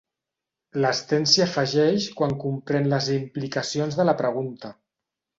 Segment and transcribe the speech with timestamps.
[0.83, 4.73] L'Sten s'hi afegeix quan comprèn les implicacions de la pregunta.